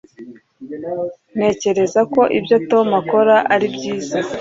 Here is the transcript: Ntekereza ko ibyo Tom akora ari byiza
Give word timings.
Ntekereza 1.35 2.01
ko 2.13 2.21
ibyo 2.37 2.57
Tom 2.69 2.87
akora 3.01 3.35
ari 3.53 3.67
byiza 3.75 4.19